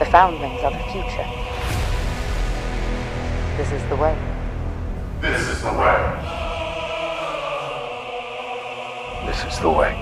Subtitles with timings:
[0.00, 1.26] the foundlings of the future.
[3.58, 4.16] This is the way.
[5.20, 5.98] This is the way.
[9.26, 9.94] This is the way.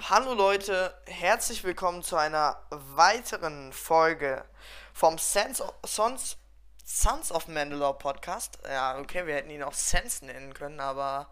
[0.00, 4.46] Hallo Leute, herzlich willkommen zu einer weiteren Folge
[4.94, 6.38] vom Sense of, Sons,
[6.82, 8.58] Sons of Mandalore Podcast.
[8.66, 11.30] Ja, okay, wir hätten ihn auch Sense nennen können, aber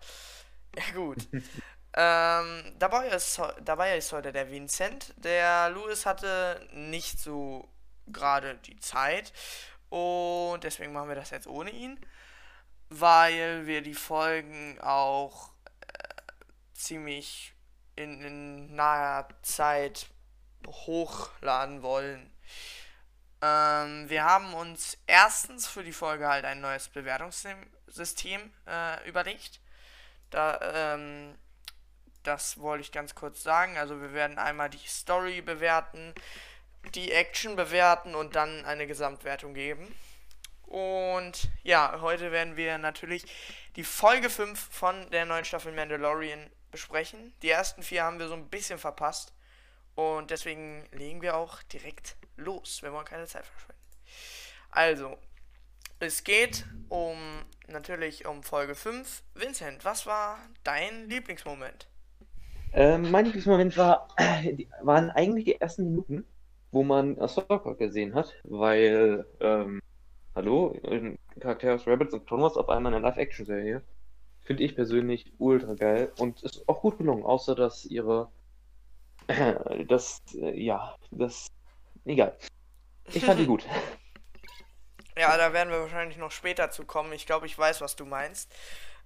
[0.77, 1.27] ja gut.
[2.00, 5.12] ähm, dabei, ist, dabei ist heute der Vincent.
[5.16, 7.68] Der Louis hatte nicht so
[8.06, 9.32] gerade die Zeit
[9.88, 11.98] und deswegen machen wir das jetzt ohne ihn,
[12.88, 16.32] weil wir die Folgen auch äh,
[16.72, 17.52] ziemlich
[17.96, 20.06] in, in naher Zeit
[20.68, 22.32] hochladen wollen.
[23.42, 29.60] Ähm, wir haben uns erstens für die Folge halt ein neues Bewertungssystem äh, überlegt.
[30.30, 31.36] Da, ähm,
[32.28, 33.78] das wollte ich ganz kurz sagen.
[33.78, 36.14] Also wir werden einmal die Story bewerten,
[36.94, 39.94] die Action bewerten und dann eine Gesamtwertung geben.
[40.66, 43.24] Und ja, heute werden wir natürlich
[43.76, 47.32] die Folge 5 von der neuen Staffel Mandalorian besprechen.
[47.40, 49.32] Die ersten vier haben wir so ein bisschen verpasst.
[49.94, 52.82] Und deswegen legen wir auch direkt los.
[52.82, 53.82] Wir wollen keine Zeit verschwenden.
[54.70, 55.18] Also,
[55.98, 57.18] es geht um
[57.68, 59.22] natürlich um Folge 5.
[59.32, 61.88] Vincent, was war dein Lieblingsmoment?
[62.72, 64.08] Ähm, mein Lieblingsmoment war,
[64.83, 66.24] waren eigentlich die ersten Minuten,
[66.70, 69.80] wo man Ahsoka gesehen hat, weil, ähm,
[70.34, 73.83] hallo, ein Charakter aus Rabbits und Clone Wars auf einmal in einer Live-Action-Serie.
[74.44, 78.30] Finde ich persönlich ultra geil und ist auch gut gelungen, außer dass ihre,
[79.27, 81.48] äh, das, äh, ja, das,
[82.05, 82.36] egal.
[83.12, 83.64] Ich fand die gut.
[85.19, 87.12] Ja, da werden wir wahrscheinlich noch später zu kommen.
[87.12, 88.55] Ich glaube, ich weiß, was du meinst.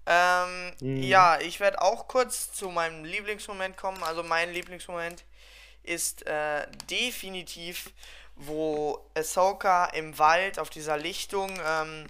[0.06, 1.02] Ähm, Mhm.
[1.02, 4.02] Ja, ich werde auch kurz zu meinem Lieblingsmoment kommen.
[4.02, 5.24] Also mein Lieblingsmoment
[5.84, 7.90] ist äh, definitiv,
[8.36, 12.06] wo Ahsoka im Wald auf dieser Lichtung ähm,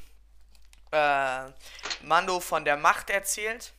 [0.92, 1.44] äh,
[2.02, 3.72] Mando von der Macht erzählt.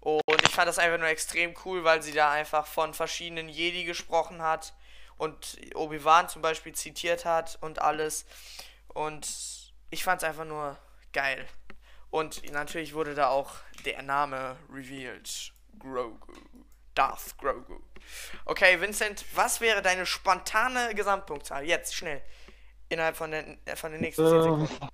[0.00, 3.84] Und ich fand das einfach nur extrem cool, weil sie da einfach von verschiedenen Jedi
[3.84, 4.74] gesprochen hat
[5.18, 8.24] und Obi-Wan zum Beispiel zitiert hat und alles.
[8.88, 9.28] Und
[9.90, 10.78] ich fand es einfach nur
[11.12, 11.46] geil.
[12.10, 15.52] Und natürlich wurde da auch der Name revealed.
[15.78, 16.32] Grogu.
[16.94, 17.80] Darth Grogu.
[18.46, 21.64] Okay, Vincent, was wäre deine spontane Gesamtpunktzahl?
[21.64, 22.22] Jetzt, schnell.
[22.88, 24.88] Innerhalb von den, äh, von den nächsten 10 Sekunden.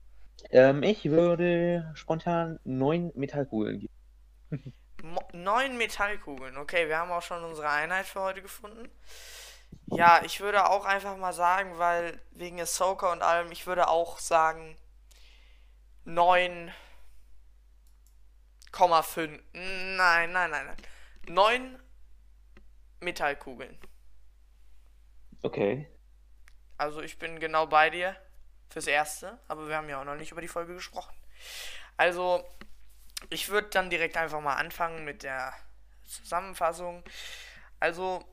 [0.50, 4.75] Ähm, ich würde spontan neun Metallkugeln geben.
[5.02, 6.56] Mo- Neun Metallkugeln.
[6.58, 8.91] Okay, wir haben auch schon unsere Einheit für heute gefunden.
[9.86, 14.19] Ja, ich würde auch einfach mal sagen, weil wegen Ahsoka und allem, ich würde auch
[14.19, 14.76] sagen
[18.74, 19.40] 9,5.
[19.52, 20.76] Nein, nein, nein, nein.
[21.28, 21.78] 9
[23.00, 23.78] Metallkugeln.
[25.42, 25.88] Okay.
[26.76, 28.16] Also ich bin genau bei dir
[28.70, 31.14] fürs Erste, aber wir haben ja auch noch nicht über die Folge gesprochen.
[31.96, 32.44] Also,
[33.30, 35.54] ich würde dann direkt einfach mal anfangen mit der
[36.04, 37.04] Zusammenfassung.
[37.78, 38.24] Also,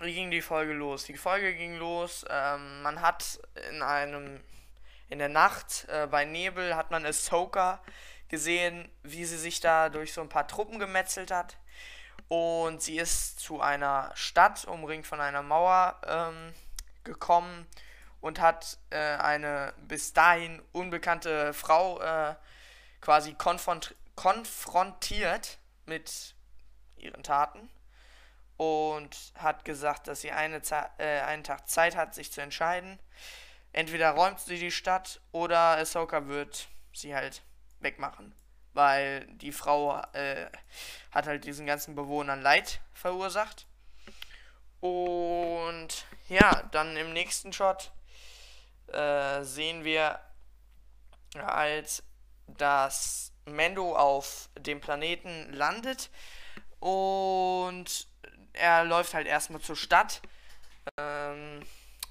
[0.00, 1.04] wie ging die Folge los?
[1.04, 4.42] Die Folge ging los, ähm, man hat in einem,
[5.08, 7.82] in der Nacht äh, bei Nebel hat man Ahsoka
[8.30, 11.58] gesehen, wie sie sich da durch so ein paar Truppen gemetzelt hat.
[12.28, 16.54] Und sie ist zu einer Stadt, umringt von einer Mauer, ähm,
[17.04, 17.66] gekommen
[18.20, 22.34] und hat äh, eine bis dahin unbekannte Frau äh,
[23.00, 26.34] quasi konfront konfrontiert mit
[26.98, 27.70] ihren Taten
[28.58, 30.60] und hat gesagt, dass sie eine
[30.98, 32.98] äh, einen Tag Zeit hat, sich zu entscheiden.
[33.72, 37.42] Entweder räumt sie die Stadt oder Ahsoka wird sie halt
[37.80, 38.34] wegmachen.
[38.72, 40.46] Weil die Frau äh,
[41.10, 43.66] hat halt diesen ganzen Bewohnern Leid verursacht.
[44.80, 47.92] Und ja, dann im nächsten Shot
[48.88, 50.20] äh, sehen wir,
[51.34, 52.02] als
[52.46, 56.10] dass Mendo auf dem Planeten landet
[56.78, 58.08] und
[58.52, 60.22] er läuft halt erstmal zur Stadt.
[60.96, 61.64] Ähm,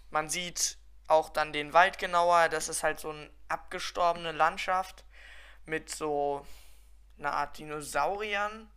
[0.10, 0.78] man sieht
[1.08, 2.50] auch dann den Wald genauer.
[2.50, 5.04] Das ist halt so eine abgestorbene Landschaft
[5.70, 6.46] mit so
[7.18, 8.70] einer Art Dinosauriern.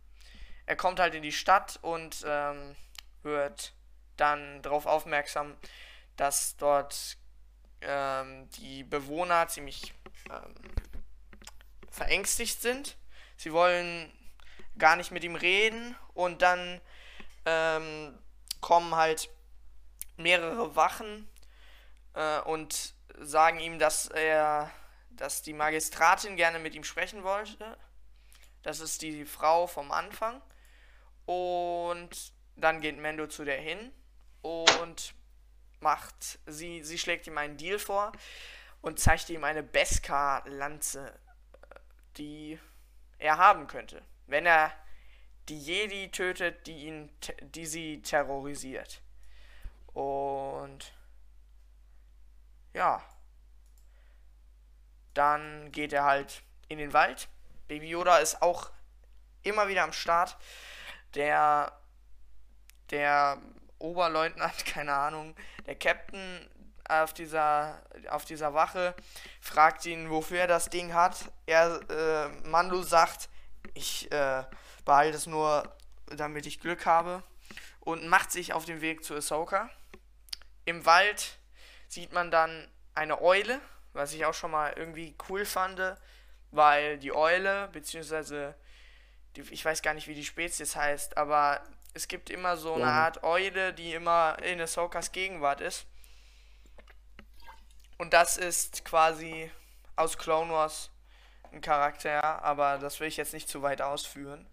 [0.65, 2.75] Er kommt halt in die Stadt und ähm,
[3.23, 3.73] wird
[4.17, 5.55] dann darauf aufmerksam,
[6.15, 7.17] dass dort
[7.81, 9.93] ähm, die Bewohner ziemlich
[10.29, 10.53] ähm,
[11.89, 12.97] verängstigt sind.
[13.37, 14.11] Sie wollen
[14.77, 16.81] gar nicht mit ihm reden und dann
[17.45, 18.17] ähm,
[18.61, 19.29] kommen halt
[20.17, 21.27] mehrere Wachen
[22.13, 24.71] äh, und sagen ihm, dass er,
[25.17, 27.77] dass die Magistratin gerne mit ihm sprechen wollte.
[28.61, 30.41] Das ist die Frau vom Anfang.
[31.25, 33.91] Und dann geht Mendo zu der hin
[34.41, 35.13] und
[35.79, 38.11] macht, sie, sie schlägt ihm einen Deal vor
[38.81, 41.17] und zeigt ihm eine Beskar-Lanze,
[42.17, 42.59] die
[43.17, 44.71] er haben könnte, wenn er
[45.49, 47.09] die Jedi tötet, die ihn,
[47.41, 49.01] die sie terrorisiert.
[49.93, 50.93] Und
[52.73, 53.03] ja,
[55.13, 57.27] dann geht er halt in den Wald.
[57.67, 58.71] Baby Yoda ist auch
[59.43, 60.37] immer wieder am Start.
[61.15, 61.71] Der,
[62.89, 63.41] der
[63.79, 66.49] Oberleutnant, keine Ahnung, der Captain
[66.87, 68.93] auf dieser, auf dieser Wache
[69.39, 71.31] fragt ihn, wofür er das Ding hat.
[71.45, 73.29] Er, äh, Mando sagt,
[73.73, 74.43] ich äh,
[74.85, 75.75] behalte es nur,
[76.07, 77.23] damit ich Glück habe.
[77.79, 79.69] Und macht sich auf den Weg zu Ahsoka.
[80.63, 81.37] Im Wald
[81.89, 83.59] sieht man dann eine Eule,
[83.93, 85.81] was ich auch schon mal irgendwie cool fand,
[86.51, 88.55] weil die Eule, beziehungsweise,
[89.35, 91.61] die, ich weiß gar nicht, wie die Spezies heißt, aber
[91.93, 95.85] es gibt immer so eine Art Eule, die immer in Ahsokas Gegenwart ist.
[97.97, 99.51] Und das ist quasi
[99.95, 100.89] aus Clone Wars
[101.51, 104.47] ein Charakter, aber das will ich jetzt nicht zu weit ausführen.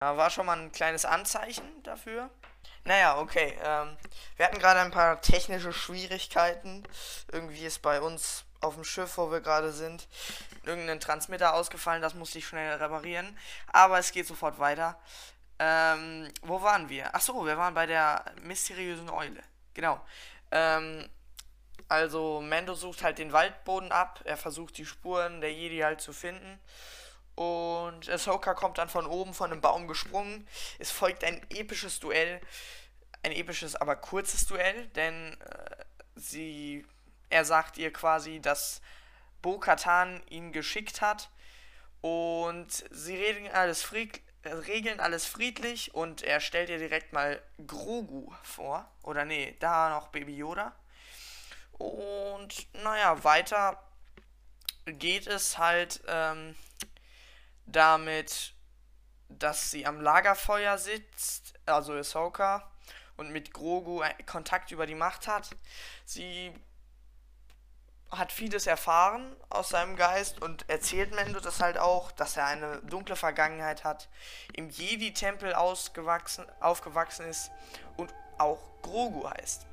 [0.00, 2.30] Ja, war schon mal ein kleines Anzeichen dafür.
[2.84, 3.56] Naja, okay.
[3.62, 3.96] Ähm,
[4.36, 6.82] wir hatten gerade ein paar technische Schwierigkeiten.
[7.30, 10.08] Irgendwie ist bei uns auf dem Schiff, wo wir gerade sind,
[10.64, 12.02] irgendein Transmitter ausgefallen.
[12.02, 13.38] Das musste ich schnell reparieren.
[13.72, 14.98] Aber es geht sofort weiter.
[15.58, 17.14] Ähm, wo waren wir?
[17.14, 19.42] Achso, wir waren bei der mysteriösen Eule.
[19.74, 20.00] Genau.
[20.50, 21.08] Ähm,
[21.88, 24.20] also Mando sucht halt den Waldboden ab.
[24.24, 26.58] Er versucht die Spuren der Jedi halt zu finden.
[27.40, 30.46] Und Ahsoka kommt dann von oben von einem Baum gesprungen.
[30.78, 32.38] Es folgt ein episches Duell.
[33.22, 35.84] Ein episches, aber kurzes Duell, denn äh,
[36.16, 36.84] sie,
[37.30, 38.82] er sagt ihr quasi, dass
[39.40, 41.30] Bo-Katan ihn geschickt hat.
[42.02, 48.34] Und sie regeln alles, fried, regeln alles friedlich und er stellt ihr direkt mal Grogu
[48.42, 48.86] vor.
[49.02, 50.76] Oder nee, da noch Baby Yoda.
[51.78, 53.82] Und naja, weiter
[54.84, 56.54] geht es halt ähm,
[57.70, 58.54] damit,
[59.28, 62.70] dass sie am Lagerfeuer sitzt, also Ahsoka,
[63.16, 65.50] und mit Grogu Kontakt über die Macht hat.
[66.04, 66.52] Sie
[68.10, 72.78] hat vieles erfahren aus seinem Geist und erzählt Mendo das halt auch, dass er eine
[72.82, 74.08] dunkle Vergangenheit hat,
[74.54, 77.50] im Jedi-Tempel aufgewachsen ist
[77.96, 79.66] und auch Grogu heißt.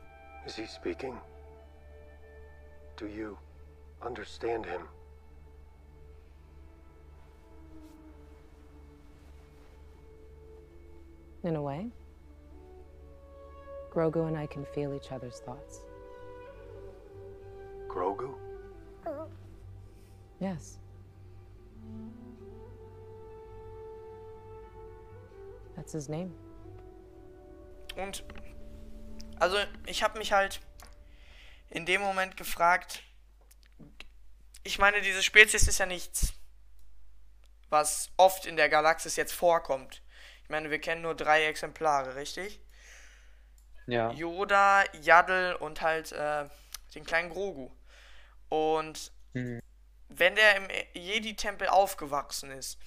[0.46, 1.20] Is he speaking?
[2.98, 3.38] Do you
[4.02, 4.88] understand him?
[11.44, 11.92] In a way.
[13.94, 15.80] Grogu and I can feel each other's thoughts.
[17.88, 18.34] Grogu?
[20.40, 20.78] Yes.
[25.76, 26.32] That's his name.
[27.96, 28.24] Und
[29.40, 30.60] also ich habe mich halt
[31.70, 33.04] in dem Moment gefragt,
[34.64, 36.34] ich meine, diese Spezies ist ja nichts,
[37.70, 40.02] was oft in der Galaxis jetzt vorkommt.
[40.48, 42.62] Ich meine, wir kennen nur drei Exemplare, richtig?
[43.86, 44.12] Ja.
[44.12, 46.46] Yoda, Yaddle und halt äh,
[46.96, 47.70] den kleinen Grogu.
[48.48, 49.62] Und Hm.
[50.08, 52.80] wenn der im Jedi-Tempel aufgewachsen ist,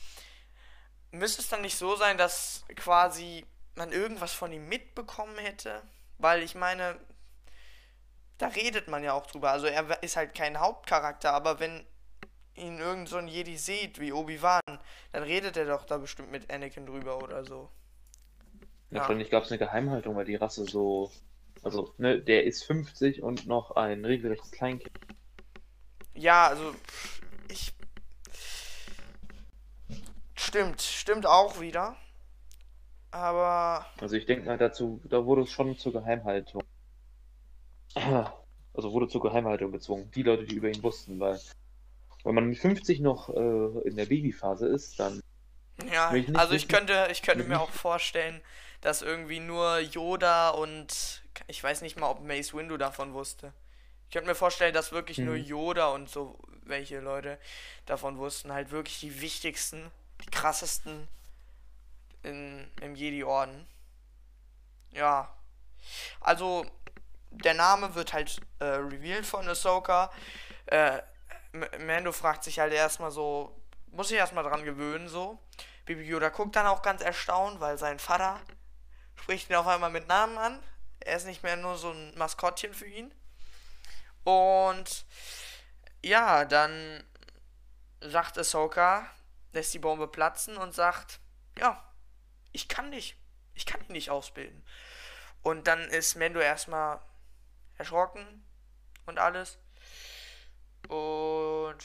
[1.10, 5.82] müsste es dann nicht so sein, dass quasi man irgendwas von ihm mitbekommen hätte?
[6.16, 6.98] Weil ich meine,
[8.38, 9.50] da redet man ja auch drüber.
[9.50, 11.86] Also er ist halt kein Hauptcharakter, aber wenn
[12.60, 14.60] ihn irgend so ein Jedi sieht, wie Obi-Wan,
[15.12, 17.70] dann redet er doch da bestimmt mit Anakin drüber oder so.
[18.90, 19.00] Ja, Ja.
[19.00, 21.10] wahrscheinlich gab es eine Geheimhaltung, weil die Rasse so.
[21.62, 24.90] Also, ne, der ist 50 und noch ein regelrechtes Kleinkind.
[26.14, 26.74] Ja, also
[27.48, 27.72] ich.
[30.34, 31.96] Stimmt, stimmt auch wieder.
[33.12, 36.62] Aber Also ich denke mal dazu, da wurde es schon zur Geheimhaltung.
[38.72, 40.10] Also wurde zur Geheimhaltung gezwungen.
[40.14, 41.40] Die Leute, die über ihn wussten, weil
[42.24, 45.20] wenn man mit 50 noch äh, in der Babyphase ist, dann
[45.90, 48.40] ja, ich also ich könnte, ich könnte mir auch vorstellen,
[48.80, 53.52] dass irgendwie nur Yoda und ich weiß nicht mal, ob Mace Windu davon wusste.
[54.08, 55.44] Ich könnte mir vorstellen, dass wirklich nur Mhm.
[55.44, 57.38] Yoda und so welche Leute
[57.86, 59.90] davon wussten, halt wirklich die wichtigsten,
[60.24, 61.08] die krassesten
[62.22, 63.66] in, im Jedi-Orden.
[64.92, 65.32] Ja.
[66.20, 66.66] Also,
[67.30, 70.10] der Name wird halt äh, revealed von Ahsoka.
[70.66, 71.00] Äh,
[71.52, 75.38] Mando fragt sich halt erstmal so, muss sich erstmal dran gewöhnen, so.
[75.84, 78.40] Baby Yoda guckt dann auch ganz erstaunt, weil sein Vater
[79.16, 80.62] spricht ihn auf einmal mit Namen an.
[81.00, 83.12] Er ist nicht mehr nur so ein Maskottchen für ihn.
[84.24, 85.04] Und
[86.02, 87.02] ja, dann
[88.00, 89.06] sagt Ahsoka,
[89.52, 91.20] lässt die Bombe platzen und sagt,
[91.58, 91.82] ja,
[92.52, 93.16] ich kann dich.
[93.54, 94.64] Ich kann ihn nicht ausbilden.
[95.42, 97.00] Und dann ist Mendo erstmal
[97.76, 98.44] erschrocken
[99.06, 99.58] und alles.
[100.90, 101.84] Und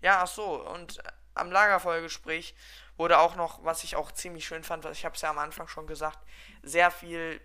[0.00, 0.98] ja, ach so, und
[1.34, 2.54] am Lagerfeuergespräch
[2.96, 5.38] wurde auch noch, was ich auch ziemlich schön fand, was ich habe es ja am
[5.38, 6.18] Anfang schon gesagt,
[6.62, 7.42] sehr viel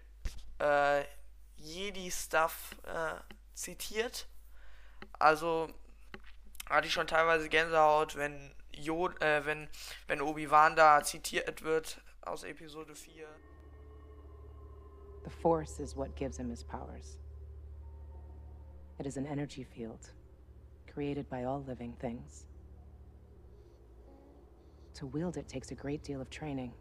[0.60, 1.04] äh,
[1.58, 3.16] Jedi-Stuff äh,
[3.54, 4.28] zitiert.
[5.20, 5.68] Also
[6.70, 9.68] hatte ich schon teilweise Gänsehaut, wenn äh, wenn,
[10.08, 13.28] wenn Obi-Wan da zitiert wird aus Episode 4.
[15.26, 17.20] The Force is what gives him his powers.
[19.00, 20.14] It is an energy field
[20.98, 22.48] created by all living things.
[24.96, 26.72] To wield it takes a great deal of training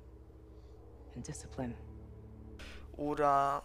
[1.15, 1.75] and discipline.
[2.97, 3.63] Oder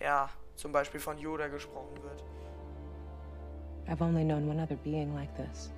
[0.00, 2.24] ja, zum Beispiel von Yoda gesprochen wird.
[3.86, 5.70] I've only known one other being like this.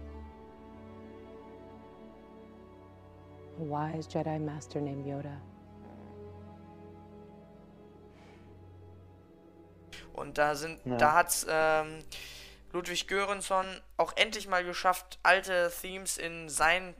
[3.60, 5.36] A wise Jedi Master named Yoda.
[10.14, 10.96] Und da sind, Ja.
[10.96, 11.98] da hat's ähm,
[12.76, 16.94] Ludwig Göransson auch endlich mal geschafft, alte Themes in sein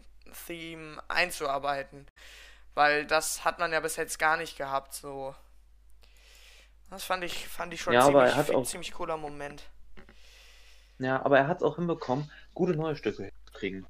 [0.47, 2.07] Theme einzuarbeiten.
[2.75, 5.35] Weil das hat man ja bis jetzt gar nicht gehabt, so.
[6.89, 9.17] Das fand ich, fand ich schon Ja, aber ziemlich, er hat viel- auch- ziemlich cooler
[9.19, 9.65] Moment.
[10.99, 13.87] Ja, aber er hat es auch hinbekommen, gute neue Stücke zu kriegen.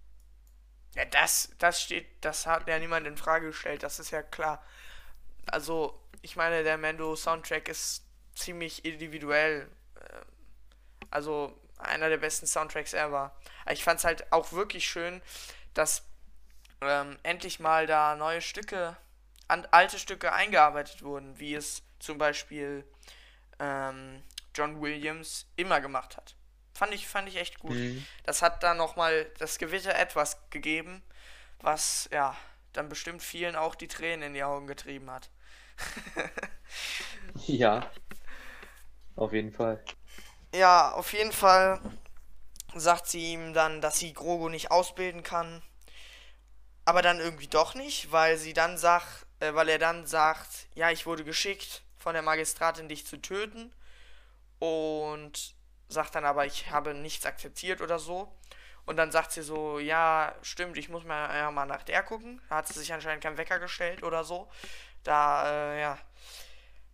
[0.97, 4.65] Ja, das, das steht, das hat ja niemand in Frage gestellt, das ist ja klar.
[5.47, 9.69] Also, ich meine, der Mando-Soundtrack ist ziemlich individuell.
[10.01, 10.21] äh,
[11.13, 13.35] Also, einer der besten Soundtracks ever.
[13.71, 15.23] Ich fand es halt auch wirklich schön,
[15.75, 16.03] dass
[16.81, 18.97] ähm, endlich mal da neue Stücke,
[19.49, 22.85] an, alte Stücke eingearbeitet wurden, wie es zum Beispiel
[23.59, 24.23] ähm,
[24.55, 26.35] John Williams immer gemacht hat.
[26.75, 27.73] Fand ich, fand ich echt gut.
[27.73, 28.07] Mhm.
[28.25, 31.03] Das hat dann nochmal das Gewitter etwas gegeben,
[31.61, 32.37] was ja
[32.73, 35.31] dann bestimmt vielen auch die Tränen in die Augen getrieben hat.
[37.47, 37.91] Ja.
[39.15, 39.83] Auf jeden Fall.
[40.57, 41.79] Ja, auf jeden Fall
[42.75, 45.63] sagt sie ihm dann, dass sie Grogu nicht ausbilden kann.
[46.87, 50.91] Aber dann irgendwie doch nicht, weil sie dann sagt, äh, weil er dann sagt, ja,
[50.91, 53.71] ich wurde geschickt von der Magistratin, dich zu töten.
[54.59, 55.55] Und
[55.89, 58.35] sagt dann aber, ich habe nichts akzeptiert oder so.
[58.87, 62.41] Und dann sagt sie so, ja, stimmt, ich muss mal, ja, mal nach der gucken.
[62.49, 64.49] Da hat sie sich anscheinend keinen Wecker gestellt oder so.
[65.03, 65.99] Da, äh, ja,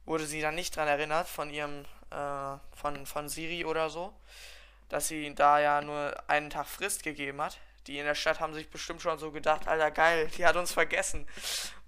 [0.04, 4.12] wurde sie dann nicht dran erinnert von ihrem, äh, von, von Siri oder so,
[4.88, 7.58] dass sie da ja nur einen Tag Frist gegeben hat.
[7.86, 10.72] Die in der Stadt haben sich bestimmt schon so gedacht, Alter, geil, die hat uns
[10.72, 11.26] vergessen.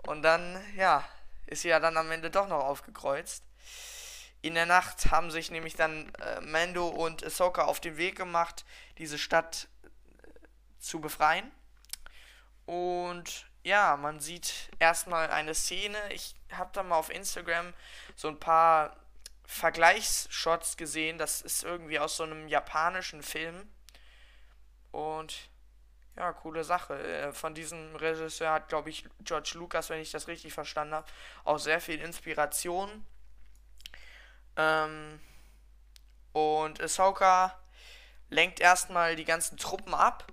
[0.07, 1.05] Und dann, ja,
[1.47, 3.45] ist sie ja dann am Ende doch noch aufgekreuzt.
[4.43, 8.65] In der Nacht haben sich nämlich dann äh, Mando und Ahsoka auf den Weg gemacht,
[8.99, 9.89] diese Stadt äh,
[10.79, 11.51] zu befreien.
[12.67, 15.99] Und ja, man sieht erstmal eine Szene.
[16.11, 17.73] Ich habe da mal auf Instagram
[18.17, 18.97] so ein paar
[19.47, 21.19] Vergleichsshots gesehen.
[21.19, 23.69] Das ist irgendwie aus so einem japanischen Film.
[24.91, 25.51] Und
[26.17, 26.95] ja, coole Sache.
[26.95, 31.07] Äh, Von diesem Regisseur hat, glaube ich, George Lucas, wenn ich das richtig verstanden habe,
[31.45, 33.05] auch sehr viel Inspiration.
[34.57, 35.21] Ähm,
[36.33, 37.59] und Ahsoka
[38.31, 40.27] lenkt erstmal die ganzen Truppen ab.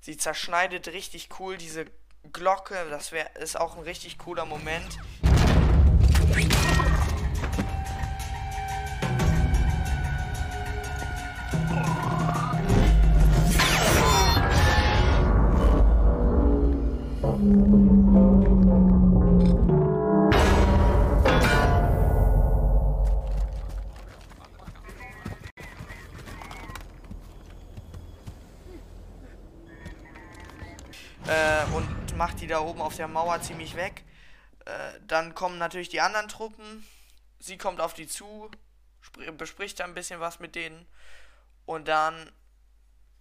[0.00, 1.86] Sie zerschneidet richtig cool diese
[2.32, 2.86] Glocke.
[2.90, 4.98] Das wär, ist auch ein richtig cooler Moment.
[17.40, 17.44] Äh,
[31.72, 34.04] und macht die da oben auf der Mauer ziemlich weg.
[34.66, 36.86] Äh, dann kommen natürlich die anderen Truppen.
[37.38, 38.50] Sie kommt auf die zu,
[39.02, 40.86] spr- bespricht da ein bisschen was mit denen.
[41.64, 42.30] Und dann,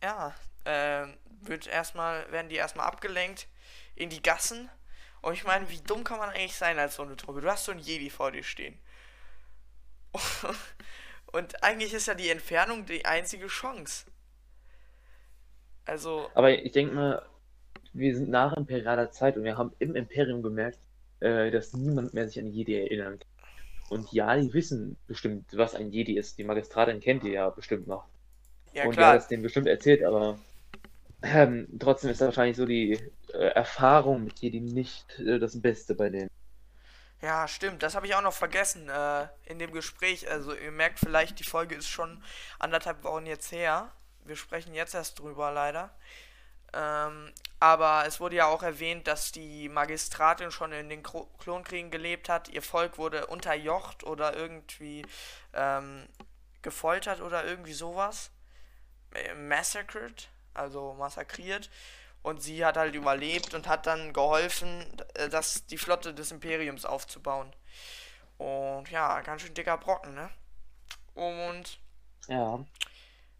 [0.03, 0.35] ja,
[0.65, 1.07] äh,
[1.41, 3.47] wird erstmal, werden die erstmal abgelenkt
[3.95, 4.69] in die Gassen.
[5.21, 7.41] Und ich meine, wie dumm kann man eigentlich sein als so eine Truppe?
[7.41, 8.79] Du hast so einen Jedi vor dir stehen.
[11.31, 14.05] Und eigentlich ist ja die Entfernung die einzige Chance.
[15.85, 17.25] Also, Aber ich denke mal,
[17.93, 20.79] wir sind nach imperialer Zeit und wir haben im Imperium gemerkt,
[21.19, 23.27] äh, dass niemand mehr sich an Jedi erinnern kann.
[23.89, 26.37] Und ja, die wissen bestimmt, was ein Jedi ist.
[26.37, 28.05] Die Magistratin kennt die ja bestimmt noch.
[28.73, 29.07] ja und klar.
[29.07, 30.37] er hat es denen bestimmt erzählt, aber
[31.21, 32.93] ähm, trotzdem ist wahrscheinlich so die
[33.33, 36.29] äh, Erfahrung mit Jedi nicht äh, das Beste bei denen.
[37.21, 37.83] Ja, stimmt.
[37.83, 40.29] Das habe ich auch noch vergessen äh, in dem Gespräch.
[40.29, 42.23] Also ihr merkt vielleicht, die Folge ist schon
[42.59, 43.91] anderthalb Wochen jetzt her.
[44.23, 45.93] Wir sprechen jetzt erst drüber, leider.
[46.73, 51.91] Ähm, aber es wurde ja auch erwähnt, dass die Magistratin schon in den Kro Klonkriegen
[51.91, 52.47] gelebt hat.
[52.49, 55.05] Ihr Volk wurde unterjocht oder irgendwie
[55.53, 56.07] ähm,
[56.61, 58.31] gefoltert oder irgendwie sowas.
[59.13, 61.69] Äh, massacred, also massakriert.
[62.21, 64.85] Und sie hat halt überlebt und hat dann geholfen,
[65.15, 67.53] äh, das, die Flotte des Imperiums aufzubauen.
[68.37, 70.29] Und ja, ganz schön dicker Brocken, ne?
[71.15, 71.79] Und
[72.27, 72.65] Ja.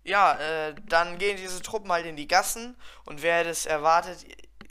[0.04, 4.26] ja, äh, dann gehen diese Truppen halt in die Gassen und wer es erwartet,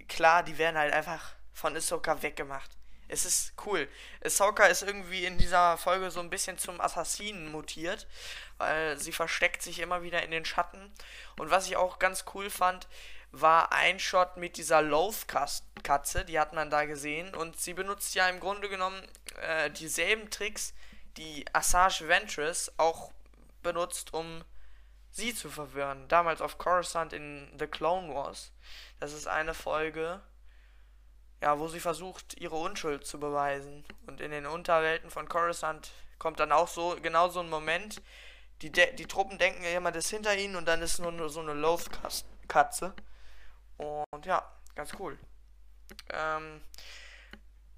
[0.08, 2.77] klar, die werden halt einfach von Ahsoka weggemacht.
[3.08, 3.88] Es ist cool.
[4.24, 8.06] Ahsoka ist irgendwie in dieser Folge so ein bisschen zum Assassinen mutiert,
[8.58, 10.92] weil sie versteckt sich immer wieder in den Schatten.
[11.38, 12.86] Und was ich auch ganz cool fand,
[13.30, 17.34] war ein Shot mit dieser Loath-Katze, die hat man da gesehen.
[17.34, 19.02] Und sie benutzt ja im Grunde genommen
[19.42, 20.74] äh, dieselben Tricks,
[21.16, 23.12] die Asajj Ventress auch
[23.62, 24.44] benutzt, um
[25.10, 26.08] sie zu verwirren.
[26.08, 28.52] Damals auf Coruscant in The Clone Wars.
[29.00, 30.20] Das ist eine Folge,
[31.40, 33.84] ja, wo sie versucht, ihre Unschuld zu beweisen.
[34.06, 38.02] Und in den Unterwelten von Coruscant kommt dann auch so genau so ein Moment.
[38.62, 41.40] Die, De die Truppen denken, jemand ist hinter ihnen und dann ist nur, nur so
[41.40, 42.92] eine Loath-Katze.
[43.76, 44.42] Und ja,
[44.74, 45.16] ganz cool.
[46.12, 46.60] Ähm,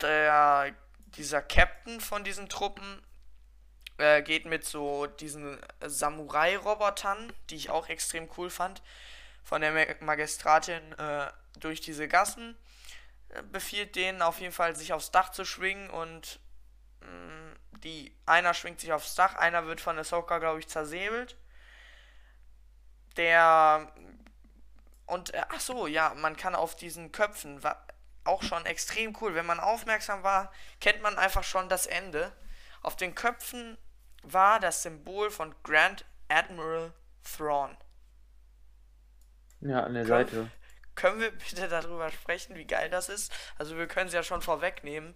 [0.01, 0.75] der,
[1.17, 3.03] dieser Captain von diesen Truppen
[3.99, 8.83] äh, geht mit so diesen Samurai-Robotern, die ich auch extrem cool fand,
[9.45, 12.57] von der Ma- Magistratin äh, durch diese Gassen,
[13.53, 16.41] befiehlt denen auf jeden Fall, sich aufs Dach zu schwingen und
[17.01, 21.37] mh, die einer schwingt sich aufs Dach, einer wird von Ahsoka, glaube ich, zersäbelt.
[23.17, 23.91] Der
[25.07, 27.85] und äh, ach so, ja, man kann auf diesen Köpfen war
[28.25, 29.35] auch schon extrem cool.
[29.35, 32.33] Wenn man aufmerksam war, kennt man einfach schon das Ende.
[32.83, 33.77] Auf den Köpfen
[34.23, 36.93] war das Symbol von Grand Admiral
[37.25, 37.77] Thrawn.
[39.61, 40.51] Ja, an der Können- Seite.
[41.01, 43.33] Können wir bitte darüber sprechen, wie geil das ist?
[43.57, 45.15] Also wir können es ja schon vorwegnehmen.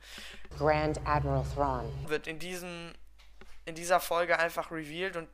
[0.57, 2.09] Grand Admiral Thrawn.
[2.09, 2.95] Wird in diesem
[3.67, 5.29] in dieser Folge einfach revealed und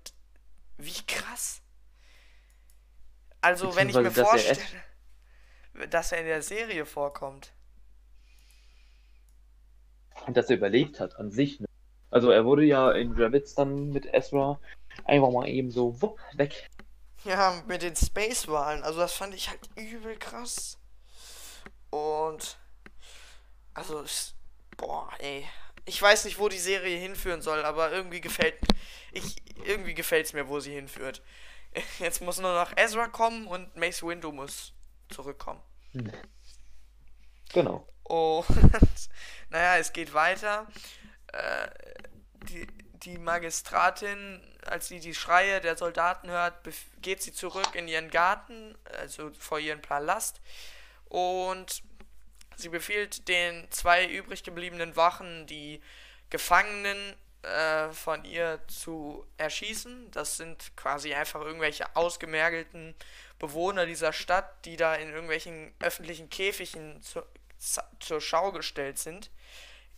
[0.77, 1.63] wie krass.
[3.41, 4.61] Also wenn ich mir vorstelle,
[5.89, 7.53] dass er in der Serie vorkommt.
[10.27, 11.61] Und dass er überlebt hat an sich.
[11.61, 11.67] Ne?
[12.11, 14.61] Also er wurde ja in Ravitz dann mit Ezra
[15.05, 16.69] einfach mal eben so wupp, weg.
[17.25, 18.83] Ja, mit den Space-Wahlen.
[18.83, 20.79] Also das fand ich halt übel krass.
[21.91, 22.59] Und
[23.75, 24.05] also
[24.77, 25.47] boah, ey.
[25.87, 28.57] Ich weiß nicht, wo die Serie hinführen soll, aber irgendwie gefällt
[29.13, 31.23] ich irgendwie gefällt's mir, wo sie hinführt.
[31.99, 34.73] Jetzt muss nur noch Ezra kommen und Mace Windu muss
[35.09, 35.61] zurückkommen.
[37.53, 37.85] Genau.
[38.05, 38.47] Und
[39.51, 40.69] naja, es geht weiter.
[41.33, 41.69] Äh,
[42.49, 42.65] die,
[43.03, 46.55] die Magistratin, als sie die Schreie der Soldaten hört,
[47.01, 50.41] geht sie zurück in ihren Garten, also vor ihren Palast.
[51.07, 51.83] Und
[52.57, 55.81] sie befiehlt den zwei übrig gebliebenen Wachen, die
[56.29, 60.11] Gefangenen äh, von ihr zu erschießen.
[60.11, 62.95] Das sind quasi einfach irgendwelche ausgemergelten
[63.39, 67.23] Bewohner dieser Stadt, die da in irgendwelchen öffentlichen Käfigen zu,
[67.99, 69.31] zur Schau gestellt sind.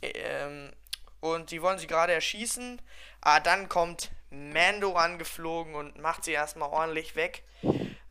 [0.02, 0.72] Ähm,
[1.22, 2.82] und die wollen sie gerade erschießen.
[3.20, 7.44] Aber dann kommt Mando angeflogen und macht sie erstmal ordentlich weg.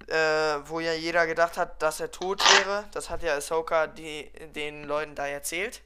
[0.08, 2.86] Äh, wo ja jeder gedacht hat, dass er tot wäre.
[2.92, 5.82] Das hat ja Ahsoka die, den Leuten da erzählt.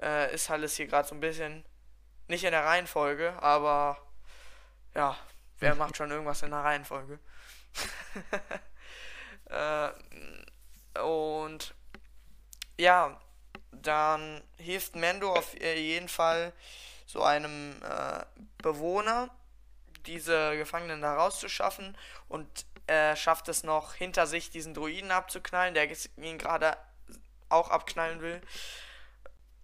[0.00, 1.64] Äh, ist alles hier gerade so ein bisschen
[2.28, 3.98] nicht in der Reihenfolge, aber
[4.94, 5.16] ja,
[5.58, 7.18] wer macht schon irgendwas in der Reihenfolge?
[9.50, 11.74] äh, und
[12.78, 13.20] ja,
[13.82, 16.52] dann hilft Mando auf jeden Fall
[17.06, 18.24] so einem äh,
[18.58, 19.30] Bewohner,
[20.06, 21.96] diese Gefangenen da rauszuschaffen
[22.28, 26.76] und er schafft es noch hinter sich diesen Druiden abzuknallen, der ihn gerade
[27.48, 28.42] auch abknallen will,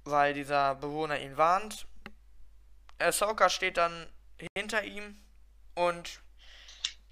[0.05, 1.87] weil dieser Bewohner ihn warnt.
[2.99, 4.07] Ahsoka steht dann
[4.57, 5.21] hinter ihm
[5.75, 6.21] und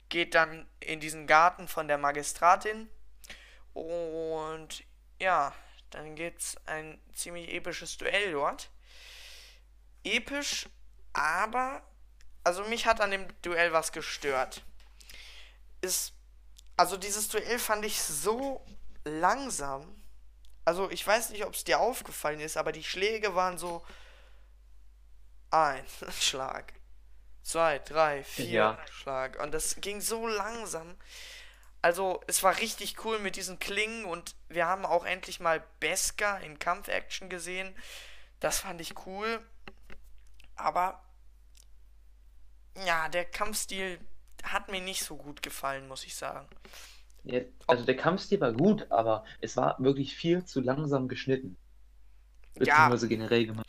[0.08, 2.88] geht dann in diesen Garten von der Magistratin
[3.74, 4.82] und
[5.20, 5.52] ja,
[5.90, 8.70] dann gibt's ein ziemlich episches Duell dort.
[10.04, 10.68] Episch,
[11.12, 11.82] aber
[12.44, 14.62] also mich hat an dem Duell was gestört.
[15.80, 16.12] Ist
[16.76, 18.64] also dieses Duell fand ich so
[19.04, 20.02] langsam.
[20.64, 23.84] Also ich weiß nicht, ob es dir aufgefallen ist, aber die Schläge waren so
[25.50, 25.84] ein
[26.20, 26.72] Schlag,
[27.42, 28.78] zwei, drei, vier Ja.
[28.90, 30.96] Schlag und das ging so langsam.
[31.88, 36.38] Also es war richtig cool mit diesen Klingen und wir haben auch endlich mal Beskar
[36.42, 37.74] in Kampfaction gesehen.
[38.40, 39.40] Das fand ich cool.
[40.54, 41.02] Aber
[42.84, 43.98] ja, der Kampfstil
[44.42, 46.46] hat mir nicht so gut gefallen, muss ich sagen.
[47.24, 51.56] Ja, also der Kampfstil war gut, aber es war wirklich viel zu langsam geschnitten.
[52.56, 52.58] Ja.
[52.58, 53.66] Beziehungsweise generell gemacht.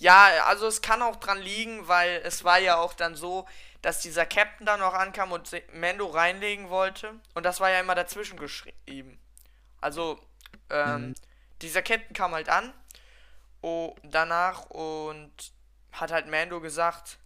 [0.00, 3.46] Ja, also es kann auch dran liegen, weil es war ja auch dann so,
[3.84, 7.14] dass dieser Captain da noch ankam und Mando reinlegen wollte.
[7.34, 9.18] Und das war ja immer dazwischen geschrieben.
[9.80, 10.18] Also,
[10.70, 11.14] ähm, Mhm.
[11.62, 12.72] dieser Captain kam halt an
[13.62, 15.32] oh, danach und
[15.92, 17.18] hat halt Mando gesagt,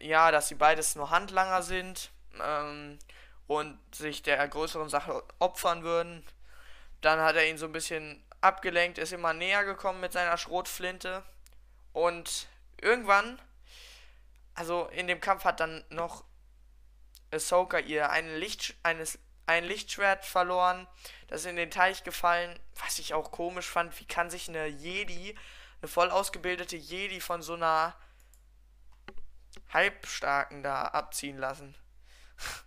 [0.00, 2.98] äh, ja, dass sie beides nur Handlanger sind ähm,
[3.46, 6.24] und sich der größeren Sache opfern würden.
[7.00, 11.22] Dann hat er ihn so ein bisschen abgelenkt, ist immer näher gekommen mit seiner Schrotflinte.
[11.92, 12.48] Und
[12.80, 13.40] irgendwann,
[14.56, 16.24] also in dem Kampf hat dann noch
[17.30, 20.86] Ahsoka ihr ein, Licht, eines, ein Lichtschwert verloren.
[21.28, 22.58] Das in den Teich gefallen.
[22.76, 25.36] Was ich auch komisch fand, wie kann sich eine Jedi,
[25.80, 27.94] eine voll ausgebildete Jedi von so einer
[29.72, 31.74] Halbstarken da abziehen lassen.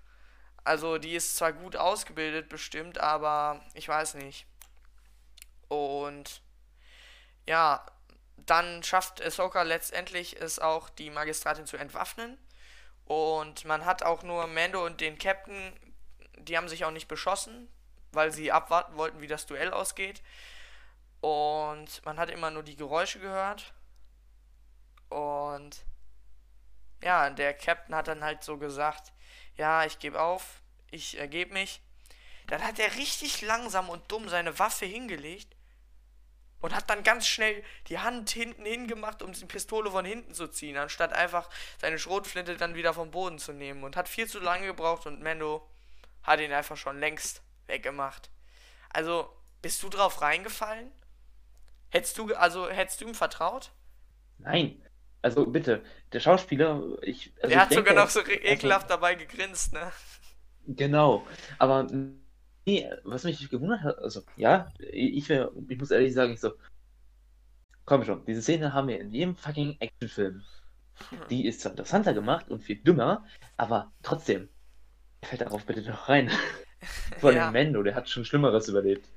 [0.66, 4.46] Also die ist zwar gut ausgebildet bestimmt, aber ich weiß nicht.
[5.68, 6.44] Und
[7.48, 7.84] ja,
[8.46, 12.38] dann schafft Ahsoka letztendlich es auch, die Magistratin zu entwaffnen.
[13.06, 15.74] Und man hat auch nur Mando und den Captain,
[16.38, 17.68] die haben sich auch nicht beschossen,
[18.12, 20.22] weil sie abwarten wollten, wie das Duell ausgeht.
[21.22, 23.74] Und man hat immer nur die Geräusche gehört.
[25.10, 25.84] Und
[27.02, 29.12] ja, der Captain hat dann halt so gesagt,
[29.56, 31.82] ja, ich gebe auf, ich ergebe mich.
[32.48, 35.56] Dann hat er richtig langsam und dumm seine Waffe hingelegt
[36.62, 40.48] und hat dann ganz schnell die Hand hinten hingemacht, um die Pistole von hinten zu
[40.48, 43.84] ziehen, anstatt einfach seine Schrotflinte dann wieder vom Boden zu nehmen.
[43.84, 45.68] Und hat viel zu lange gebraucht und Mendo
[46.24, 48.30] hat ihn einfach schon längst weggemacht.
[48.90, 49.30] Also,
[49.62, 50.92] bist du drauf reingefallen?
[51.90, 53.72] Hättest du, also, hättest du ihm vertraut?
[54.38, 54.82] Nein.
[55.22, 57.34] Also bitte, der Schauspieler, ich.
[57.38, 59.92] Also Der ich hat denke, sogar noch so also- ekelhaft dabei gegrinst, ne?
[60.66, 61.28] Genau.
[61.58, 61.88] Aber
[63.04, 66.54] was mich gewundert hat, also ja, ich, ich muss ehrlich sagen, ich so,
[67.86, 70.44] komm schon, diese Szene haben wir in jedem fucking Actionfilm.
[71.30, 73.26] Die ist zwar interessanter gemacht und viel dümmer,
[73.58, 74.50] aber trotzdem,
[75.24, 76.30] fällt darauf bitte noch rein.
[77.22, 77.52] Allem Ja.
[77.52, 79.08] Mendo, der hat schon Schlimmeres überlebt.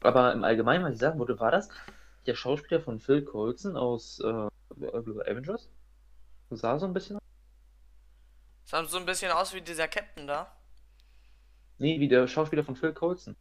[0.00, 1.68] Aber im Allgemeinen, was ich sagen wollte, war das
[2.26, 4.48] der Schauspieler von Phil Coulson aus äh,
[5.28, 5.68] Avengers?
[6.50, 7.22] Sah so ein bisschen aus?
[8.64, 10.52] Sah so ein bisschen aus wie dieser Captain da.
[11.78, 13.36] Nee, wie der Schauspieler von Phil Coulson.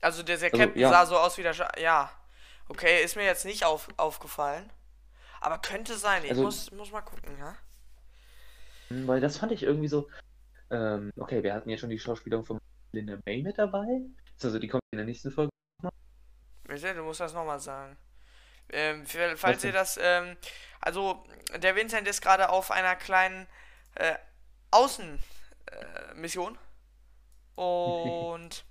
[0.00, 0.90] Also dieser Also, Captain ja.
[0.90, 2.10] sah so aus wie der Scha Ja.
[2.68, 4.70] Okay, ist mir jetzt nicht auf aufgefallen.
[5.40, 6.24] Aber könnte sein.
[6.24, 7.54] Ich Also- muss, muss mal gucken, ja?
[8.88, 10.08] Hm, Weil das fand ich irgendwie so.
[10.70, 12.58] Ähm, okay, wir hatten ja schon die Schauspielerin von
[12.92, 14.00] Linda May mit dabei.
[14.42, 15.50] Also die kommt in der nächsten Folge.
[16.64, 17.96] Bitte, du musst das nochmal sagen.
[18.70, 20.36] Ähm, für- falls ihr das, ähm,
[20.80, 21.24] also
[21.56, 23.46] der Vincent ist gerade auf einer kleinen
[23.94, 24.16] äh,
[24.72, 26.58] Außenmission äh.
[27.56, 28.64] Und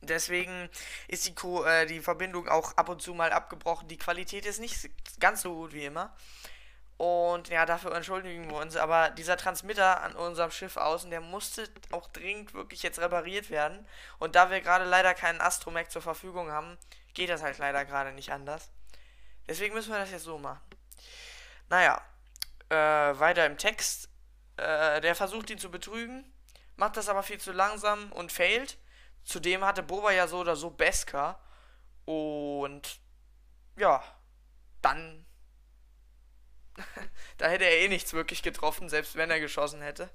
[0.00, 0.70] deswegen
[1.08, 3.88] ist die, Ko äh, die Verbindung auch ab und zu mal abgebrochen.
[3.88, 4.88] Die Qualität ist nicht
[5.20, 6.14] ganz so gut wie immer.
[6.96, 8.76] Und ja, dafür entschuldigen wir uns.
[8.76, 13.86] Aber dieser Transmitter an unserem Schiff außen, der musste auch dringend wirklich jetzt repariert werden.
[14.18, 16.78] Und da wir gerade leider keinen Astromech zur Verfügung haben,
[17.14, 18.70] geht das halt leider gerade nicht anders.
[19.48, 20.60] Deswegen müssen wir das jetzt so machen.
[21.68, 22.00] Naja,
[22.68, 22.76] äh,
[23.18, 24.08] weiter im Text.
[24.56, 26.32] Äh, der versucht ihn zu betrügen,
[26.76, 28.78] macht das aber viel zu langsam und failt.
[29.24, 31.40] Zudem hatte Boba ja so oder so Beskar.
[32.04, 33.00] Und
[33.76, 34.02] ja,
[34.82, 35.24] dann.
[37.38, 40.10] da hätte er eh nichts wirklich getroffen, selbst wenn er geschossen hätte.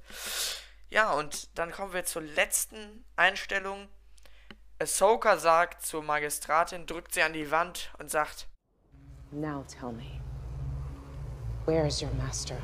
[0.90, 3.88] Ja, und dann kommen wir zur letzten Einstellung.
[4.80, 8.48] Ahsoka sagt zur Magistratin, drückt sie an die Wand und sagt,
[9.32, 10.22] Now tell me,
[11.66, 12.58] Where is your master?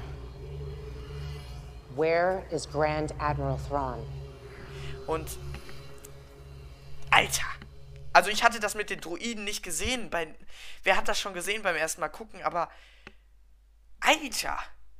[1.95, 4.05] Where is Grand Admiral Thrawn?
[5.07, 5.37] Und.
[7.09, 7.45] Alter!
[8.11, 10.09] Also ich hatte das mit den Druiden nicht gesehen.
[10.09, 10.33] Bei,
[10.83, 12.41] wer hat das schon gesehen beim ersten Mal gucken?
[12.43, 12.69] Aber.
[14.01, 14.57] Alter!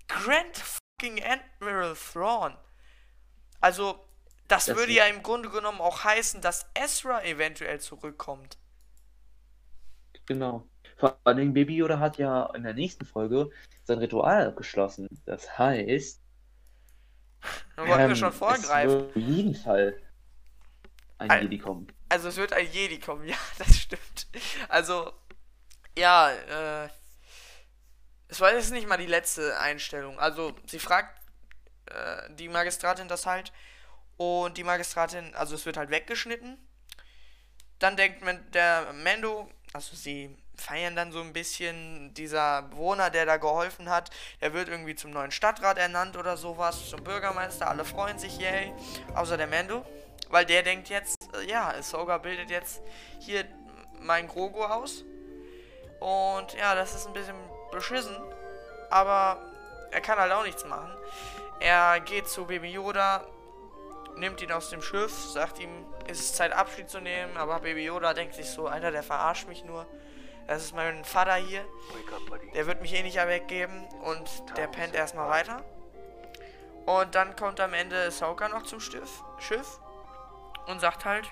[0.08, 2.56] Grand fucking Admiral Thrawn.
[3.60, 4.00] Also,
[4.48, 8.58] das, Das würde ja im Grunde genommen auch heißen, dass Ezra eventuell zurückkommt.
[10.28, 10.68] Genau.
[10.98, 13.50] Vor allem Baby Yoda hat ja in der nächsten Folge
[13.84, 15.08] sein Ritual abgeschlossen.
[15.26, 16.22] Das heißt,
[17.76, 18.92] Dann wollten wir ähm, schon es vorgreifen.
[18.92, 20.02] wird auf jeden Fall
[21.18, 21.88] ein Al- Jedi kommen.
[22.10, 24.28] Also es wird ein Jedi kommen, ja, das stimmt.
[24.70, 25.12] Also,
[25.98, 26.90] ja, äh,
[28.28, 30.20] es war jetzt nicht mal die letzte Einstellung.
[30.20, 31.20] Also, sie fragt
[31.88, 33.52] äh, die Magistratin das halt
[34.18, 36.58] und die Magistratin, also es wird halt weggeschnitten.
[37.80, 43.26] Dann denkt man, der Mando, also sie feiern dann so ein bisschen, dieser Bewohner, der
[43.26, 44.10] da geholfen hat,
[44.42, 48.74] der wird irgendwie zum neuen Stadtrat ernannt oder sowas, zum Bürgermeister, alle freuen sich, yay,
[49.16, 49.86] außer der Mando.
[50.30, 52.82] weil der denkt jetzt, äh, ja, Ahsoka bildet jetzt
[53.20, 53.46] hier
[54.00, 55.04] mein Grogu aus.
[56.00, 57.36] Und ja, das ist ein bisschen
[57.72, 58.16] beschissen.
[58.90, 59.38] Aber
[59.92, 60.92] er kann halt auch nichts machen.
[61.60, 63.26] Er geht zu Baby Yoda,
[64.18, 67.38] nimmt ihn aus dem Schiff, sagt ihm, es ist Zeit Abschied zu nehmen.
[67.38, 69.86] Aber Baby Yoda denkt sich so, Alter, der verarscht mich nur.
[70.48, 71.66] Das ist mein Vater hier.
[72.54, 73.86] Der wird mich eh nicht weggeben.
[74.04, 75.64] Und der pennt erstmal weiter.
[76.86, 79.80] Und dann kommt am Ende Ahsoka noch zum Schiff, Schiff
[80.68, 81.26] und sagt halt,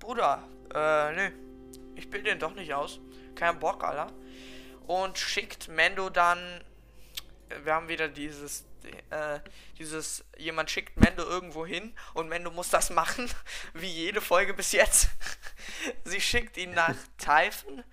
[0.00, 0.42] Bruder,
[0.74, 1.32] äh, nee,
[1.94, 3.00] ich bilde den doch nicht aus.
[3.34, 4.08] Kein Bock, Alter.
[4.86, 6.62] Und schickt Mendo dann,
[7.62, 8.64] wir haben wieder dieses,
[9.10, 9.40] äh,
[9.78, 13.30] dieses, jemand schickt Mendo irgendwo hin und Mendo muss das machen,
[13.74, 15.08] wie jede Folge bis jetzt.
[16.04, 17.84] Sie schickt ihn nach Typhon.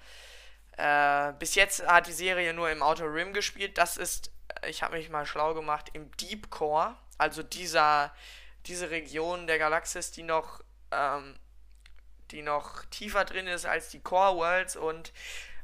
[0.77, 3.77] Äh, bis jetzt hat die Serie nur im Outer Rim gespielt.
[3.77, 4.31] Das ist,
[4.67, 8.13] ich habe mich mal schlau gemacht, im Deep Core, also dieser,
[8.65, 11.35] diese Region der Galaxis, die noch, ähm,
[12.31, 15.13] die noch tiefer drin ist als die Core Worlds und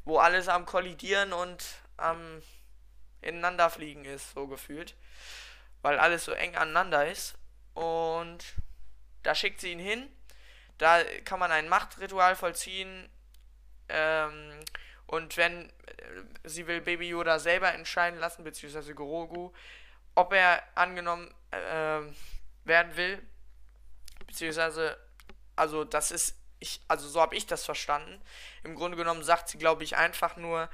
[0.05, 1.63] wo alles am kollidieren und
[1.97, 2.41] am
[3.27, 4.95] ineinander fliegen ist, so gefühlt,
[5.81, 7.35] weil alles so eng aneinander ist
[7.73, 8.43] und
[9.23, 10.09] da schickt sie ihn hin.
[10.77, 13.09] Da kann man ein Machtritual vollziehen.
[13.89, 14.59] Ähm,
[15.05, 15.71] und wenn äh,
[16.43, 19.51] sie will Baby Yoda selber entscheiden lassen, beziehungsweise Grogu,
[20.15, 22.01] ob er angenommen äh,
[22.65, 23.21] werden will,
[24.25, 24.97] beziehungsweise,
[25.55, 28.21] also das ist, ich, also so habe ich das verstanden.
[28.63, 30.69] Im Grunde genommen sagt sie, glaube ich, einfach nur,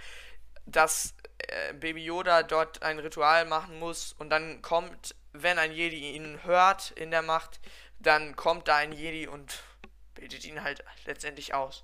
[0.65, 6.11] dass äh, Baby Yoda dort ein Ritual machen muss und dann kommt, wenn ein Jedi
[6.11, 7.59] ihn hört in der Macht,
[7.99, 9.63] dann kommt da ein Jedi und
[10.13, 11.83] bildet ihn halt letztendlich aus.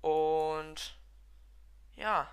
[0.00, 0.96] Und
[1.96, 2.30] ja.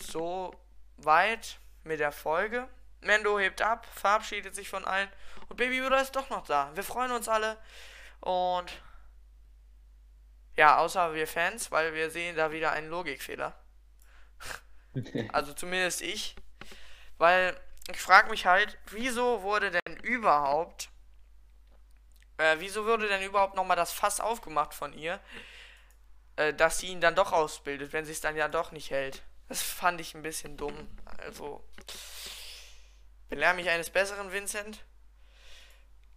[0.00, 0.54] So
[0.96, 2.68] weit mit der Folge.
[3.00, 5.08] Mendo hebt ab, verabschiedet sich von allen
[5.48, 6.70] und Baby Yoda ist doch noch da.
[6.74, 7.56] Wir freuen uns alle
[8.20, 8.72] und
[10.58, 13.56] ja, außer wir Fans, weil wir sehen da wieder einen Logikfehler.
[15.32, 16.34] Also zumindest ich.
[17.18, 17.56] Weil
[17.88, 20.88] ich frage mich halt, wieso wurde denn überhaupt,
[22.38, 25.20] äh, wieso wurde denn überhaupt nochmal das Fass aufgemacht von ihr,
[26.34, 29.22] äh, dass sie ihn dann doch ausbildet, wenn sie es dann ja doch nicht hält.
[29.48, 30.88] Das fand ich ein bisschen dumm.
[31.18, 31.64] Also,
[33.28, 34.84] belehr mich eines Besseren, Vincent.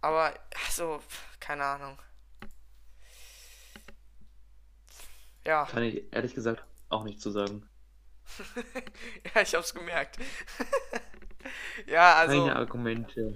[0.00, 0.34] Aber,
[0.66, 1.00] also,
[1.38, 2.02] keine Ahnung.
[5.46, 5.64] Ja.
[5.66, 7.68] Kann ich ehrlich gesagt auch nicht zu sagen.
[9.34, 10.18] ja, ich hab's gemerkt.
[11.86, 12.46] ja, also.
[12.46, 13.34] Keine Argumente.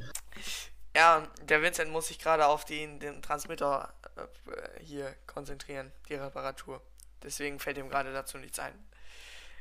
[0.94, 6.80] Ja, der Vincent muss sich gerade auf den, den Transmitter äh, hier konzentrieren, die Reparatur.
[7.22, 8.72] Deswegen fällt ihm gerade dazu nichts ein.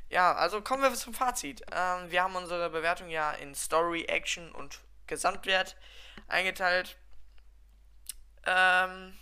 [0.09, 1.61] Ja, also kommen wir zum Fazit.
[1.71, 5.75] Ähm, wir haben unsere Bewertung ja in Story, Action und Gesamtwert
[6.27, 6.95] eingeteilt.
[8.45, 9.17] Ähm,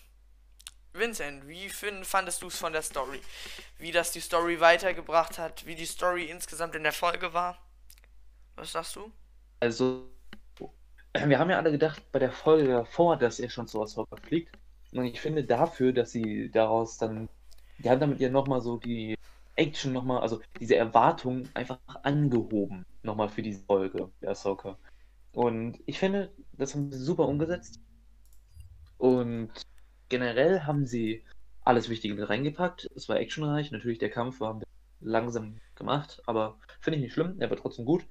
[0.93, 3.19] Vincent, wie find, fandest du es von der Story?
[3.79, 7.57] Wie das die Story weitergebracht hat, wie die Story insgesamt in der Folge war?
[8.55, 9.11] Was sagst du?
[9.59, 10.05] Also,
[11.13, 14.55] wir haben ja alle gedacht bei der Folge davor, dass er schon zu Ahsoka fliegt.
[14.91, 17.27] Und ich finde dafür, dass sie daraus dann,
[17.79, 19.17] die haben damit ja nochmal so die
[19.55, 24.77] Action nochmal, also diese Erwartung einfach angehoben, nochmal für diese Folge der Ahsoka.
[25.31, 27.79] Und ich finde, das haben sie super umgesetzt.
[28.99, 29.51] Und
[30.09, 31.23] generell haben sie
[31.63, 32.89] alles Wichtige mit reingepackt.
[32.95, 37.13] Es war actionreich, natürlich der Kampf war ein bisschen langsam gemacht, aber finde ich nicht
[37.13, 38.05] schlimm, er war trotzdem gut.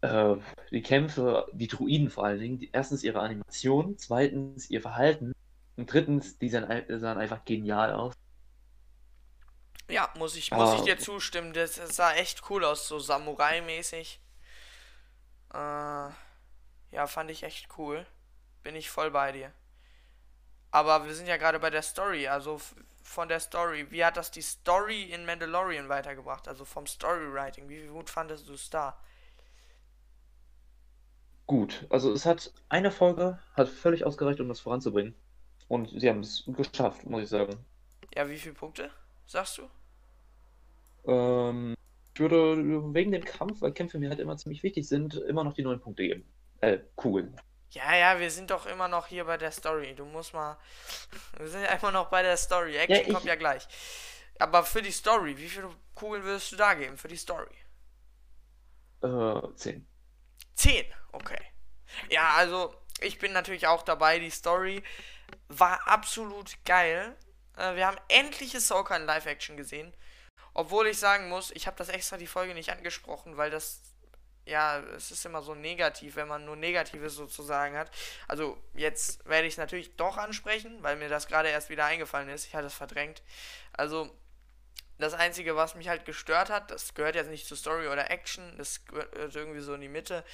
[0.00, 0.36] Äh,
[0.70, 5.32] die Kämpfe, die Druiden vor allen Dingen, die, erstens ihre Animation, zweitens ihr Verhalten
[5.76, 8.14] und drittens, die sahen, sahen einfach genial aus.
[9.90, 11.52] Ja, muss ich, muss ich Aber- dir zustimmen.
[11.52, 14.20] Das, das sah echt cool aus, so Samurai-mäßig.
[15.54, 18.06] Äh, ja, fand ich echt cool.
[18.62, 19.52] Bin ich voll bei dir.
[20.70, 22.60] Aber wir sind ja gerade bei der Story, also
[23.02, 23.86] von der Story.
[23.90, 26.46] Wie hat das die Story in Mandalorian weitergebracht?
[26.46, 27.68] Also vom Storywriting.
[27.68, 28.98] Wie gut fandest du es da?
[31.46, 35.14] Gut, also es hat eine Folge, hat völlig ausgereicht, um das voranzubringen.
[35.66, 37.64] Und sie haben es geschafft, muss ich sagen.
[38.14, 38.90] Ja, wie viele Punkte,
[39.26, 39.62] sagst du?
[41.10, 41.74] Ähm,
[42.12, 45.54] ich würde wegen dem Kampf, weil Kämpfe mir halt immer ziemlich wichtig sind, immer noch
[45.54, 46.24] die neun Punkte geben.
[46.60, 47.34] Äh, Kugeln.
[47.70, 49.94] Ja, ja, wir sind doch immer noch hier bei der Story.
[49.94, 50.56] Du musst mal.
[51.38, 52.76] Wir sind ja immer noch bei der Story.
[52.76, 53.66] Action ich- kommt ja gleich.
[54.38, 56.96] Aber für die Story, wie viele Kugeln würdest du da geben?
[56.96, 57.54] Für die Story?
[59.02, 59.86] Äh, zehn.
[60.54, 61.40] 10, okay.
[62.08, 64.18] Ja, also ich bin natürlich auch dabei.
[64.18, 64.82] Die Story
[65.48, 67.16] war absolut geil.
[67.56, 69.92] Äh, wir haben endlich Ahsoka in Live-Action gesehen.
[70.54, 73.82] Obwohl ich sagen muss, ich habe das extra die Folge nicht angesprochen, weil das
[74.48, 77.90] ja, es ist immer so negativ, wenn man nur Negatives sozusagen hat.
[78.26, 82.28] Also jetzt werde ich es natürlich doch ansprechen, weil mir das gerade erst wieder eingefallen
[82.28, 82.46] ist.
[82.46, 83.22] Ich hatte es verdrängt.
[83.72, 84.10] Also
[84.98, 88.56] das Einzige, was mich halt gestört hat, das gehört jetzt nicht zu Story oder Action,
[88.56, 90.24] das gehört irgendwie so in die Mitte.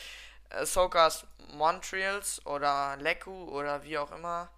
[0.50, 4.50] Ahsokas Montreals oder Leku oder wie auch immer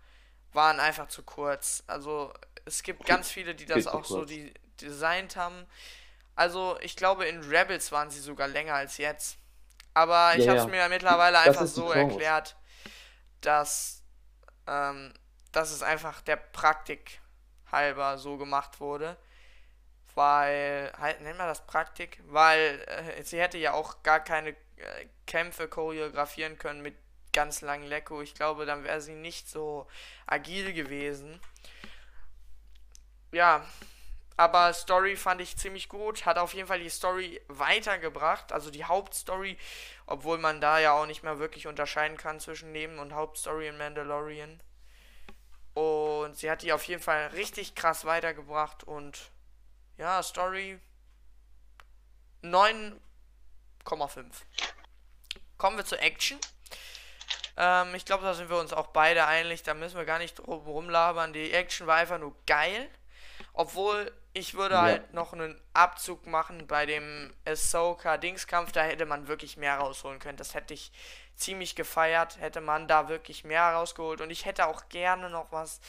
[0.53, 1.83] waren einfach zu kurz.
[1.87, 2.33] Also
[2.65, 5.67] es gibt ganz viele, die das auch so die designt haben.
[6.35, 9.39] Also ich glaube in Rebels waren sie sogar länger als jetzt.
[9.97, 10.69] Aber ich Ja, habe es ja.
[10.69, 12.57] mir mittlerweile Das einfach so erklärt,
[13.43, 14.03] dass,
[14.67, 15.15] ähm,
[15.53, 17.21] dass es einfach der Praktik
[17.73, 19.17] halber so gemacht wurde.
[20.15, 24.57] Weil, halt, nennen wir das Praktik, weil äh, sie hätte ja auch gar keine äh,
[25.27, 26.97] Kämpfe choreografieren können mit
[27.35, 28.23] ganz langen Lecko.
[28.23, 29.87] Ich glaube, dann wäre sie nicht so
[30.27, 31.41] agil gewesen.
[33.33, 33.65] Ja,
[34.37, 36.27] aber Story fand ich ziemlich gut.
[36.27, 38.53] Hat auf jeden Fall die Story weitergebracht.
[38.53, 39.57] Also die Hauptstory,
[40.07, 43.79] obwohl man da ja auch nicht mehr wirklich unterscheiden kann zwischen Neben- und Hauptstory in
[43.79, 44.61] Mandalorian.
[45.73, 48.85] Und sie hat die auf jeden Fall richtig krass weitergebracht.
[48.85, 49.31] Und
[49.97, 50.79] ja, Story
[52.43, 54.27] 9,5.
[55.57, 56.39] Kommen wir zur Action.
[57.57, 59.63] Ähm, ich glaube, da sind wir uns auch beide einig.
[59.63, 61.33] Da müssen wir gar nicht drum rumlabern.
[61.33, 62.91] Die Action war einfach nur geil.
[63.59, 64.83] Obwohl, ich würde Ja.
[64.83, 68.71] halt noch einen Abzug machen bei dem Ahsoka-Dingskampf.
[68.71, 70.37] Da hätte man wirklich mehr rausholen können.
[70.37, 70.93] Das hätte ich
[71.37, 72.39] ziemlich gefeiert.
[72.39, 74.21] Hätte man da wirklich mehr rausgeholt.
[74.21, 75.81] Und ich hätte auch gerne noch was,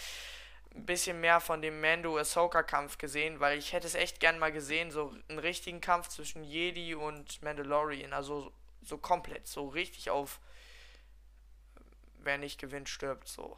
[0.74, 3.42] ein bisschen mehr von dem Mando-Ahsoka-Kampf gesehen.
[3.42, 4.90] Weil ich hätte es echt gern mal gesehen.
[4.90, 8.14] So einen richtigen Kampf zwischen Jedi und Mandalorian.
[8.14, 9.46] Also so komplett.
[9.46, 10.40] So richtig auf
[12.20, 13.58] wer nicht gewinnt, stirbt, so.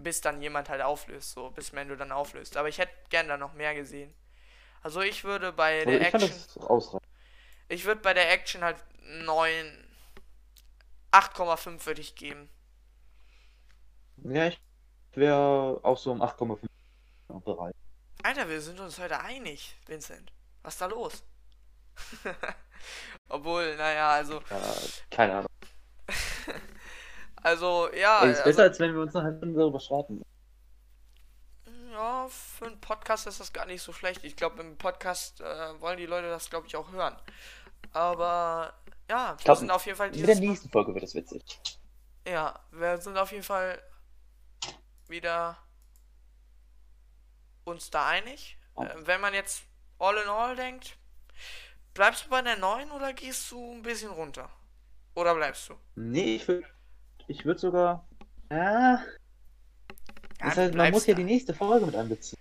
[0.00, 2.56] Bis dann jemand halt auflöst, so, bis Mando dann auflöst.
[2.56, 4.14] Aber ich hätte gern da noch mehr gesehen.
[4.82, 6.30] Also ich würde bei Also der ich Action,
[7.68, 9.88] ich würde bei der Action halt 9,
[11.12, 12.48] 8,5 würde ich geben.
[14.24, 14.60] Ja, ich
[15.14, 16.58] wäre auch so um 8,5
[17.44, 17.74] bereit.
[18.22, 20.32] Alter, wir sind uns heute einig, Vincent.
[20.62, 21.24] Was ist da los?
[23.28, 24.62] Obwohl, naja, also, Ja,
[25.10, 25.51] keine Ahnung.
[27.42, 30.22] Also, ja, Ey, ist also, besser, als wenn wir uns noch halt darüber streiten.
[31.90, 34.24] Ja, für einen Podcast ist das gar nicht so schlecht.
[34.24, 37.16] Ich glaube, im Podcast äh, wollen die Leute das, glaube ich, auch hören.
[37.92, 38.72] Aber
[39.10, 41.42] ja, wir sind auf jeden Fall Mit der nächsten Folge wird das witzig.
[42.26, 43.80] ja, wir sind auf jeden Fall
[45.08, 45.58] wieder
[47.64, 48.56] uns da einig.
[48.74, 48.84] Oh.
[48.84, 49.64] Äh, wenn man jetzt
[49.98, 50.96] all in all denkt,
[51.94, 54.48] bleibst du bei der 9 oder gehst du ein bisschen runter?
[55.14, 55.74] Oder bleibst du?
[55.94, 56.66] Nee, ich würde
[57.28, 58.06] ich würd sogar.
[58.50, 59.02] Ja,
[60.40, 61.18] Ja, das heißt, man bleibst muss ja da.
[61.18, 62.38] die nächste Folge mit einbeziehen.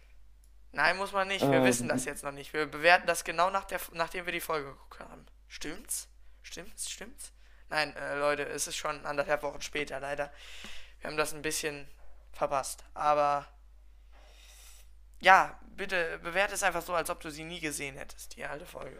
[0.73, 1.41] Nein, muss man nicht.
[1.41, 1.63] Wir Ähm.
[1.65, 2.53] wissen das jetzt noch nicht.
[2.53, 5.25] Wir bewerten das genau nach der, nachdem wir die Folge geguckt haben.
[5.47, 6.07] Stimmt's?
[6.41, 6.89] Stimmt's?
[6.89, 7.33] Stimmt's?
[7.69, 10.31] Nein, äh, Leute, es ist schon anderthalb Wochen später, leider.
[10.99, 11.87] Wir haben das ein bisschen
[12.31, 12.83] verpasst.
[12.93, 13.47] Aber
[15.19, 18.65] ja, bitte bewerte es einfach so, als ob du sie nie gesehen hättest, die alte
[18.65, 18.97] Folge.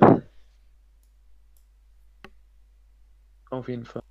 [3.50, 4.04] Auf jeden Fall.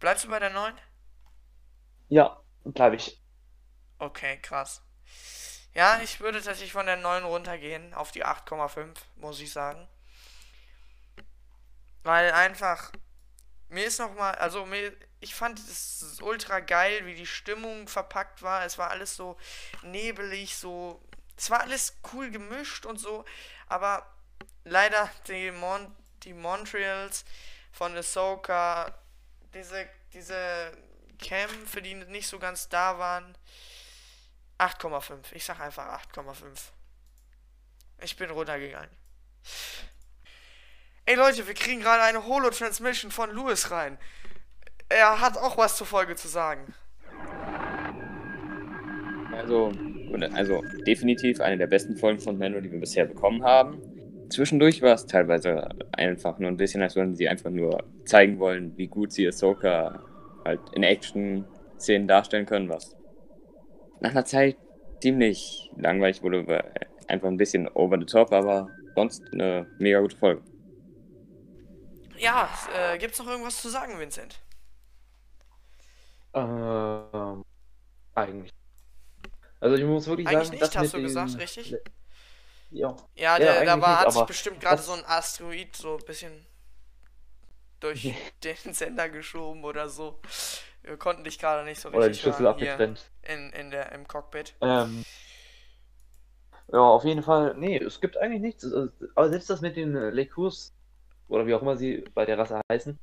[0.00, 0.74] Bleibst du bei der 9?
[2.08, 3.20] Ja, bleibe ich.
[3.98, 4.82] Okay, krass.
[5.74, 9.88] Ja, ich würde tatsächlich von der 9 runtergehen auf die 8,5, muss ich sagen.
[12.02, 12.90] Weil einfach,
[13.68, 18.64] mir ist nochmal, also mir, ich fand es ultra geil, wie die Stimmung verpackt war.
[18.64, 19.36] Es war alles so
[19.82, 21.00] nebelig, so,
[21.36, 23.24] es war alles cool gemischt und so,
[23.66, 24.06] aber
[24.64, 25.94] leider die, Mon
[26.24, 27.24] die Montreals
[27.72, 28.92] von Ahsoka,
[29.54, 30.72] diese, diese
[31.18, 33.36] Kämpfe, die nicht so ganz da waren,
[34.58, 35.32] 8,5.
[35.32, 36.72] Ich sag einfach 8,5.
[38.02, 38.90] Ich bin runtergegangen.
[41.06, 43.98] Ey Leute, wir kriegen gerade eine Holo-Transmission von Louis rein.
[44.88, 46.74] Er hat auch was zur Folge zu sagen.
[49.32, 49.72] Also,
[50.34, 53.80] also definitiv eine der besten Folgen von Mando, die wir bisher bekommen haben.
[54.30, 58.76] Zwischendurch war es teilweise einfach nur ein bisschen, als würden sie einfach nur zeigen wollen,
[58.76, 60.02] wie gut sie Ahsoka
[60.48, 62.96] halt in Action-Szenen darstellen können, was
[64.00, 64.56] nach einer Zeit
[65.02, 66.72] ziemlich langweilig wurde, weil
[67.06, 70.42] einfach ein bisschen over the top, aber sonst eine mega gute Folge.
[72.18, 74.40] Ja, äh, gibt's noch irgendwas zu sagen, Vincent?
[76.34, 77.44] Ähm,
[78.14, 78.52] eigentlich.
[79.60, 81.72] Also ich muss wirklich Eigentlich sagen, nicht, das hast mit du gesagt, richtig?
[82.70, 82.96] Ja.
[83.16, 86.04] Ja, Ja, der, da war, nicht, hat sich bestimmt gerade so ein Asteroid so ein
[86.04, 86.46] bisschen
[87.80, 88.14] durch
[88.44, 90.18] den Sender geschoben oder so.
[90.82, 93.10] Wir konnten dich gerade nicht so richtig Oder die Schlüssel abgetrennt.
[93.22, 94.54] in, in der, im Cockpit.
[94.60, 95.04] Ähm,
[96.72, 97.54] ja, auf jeden Fall.
[97.56, 98.66] Nee, es gibt eigentlich nichts.
[99.14, 100.72] Aber selbst das mit den äh, Lekurs
[101.28, 102.98] oder wie auch immer sie bei der Rasse heißen.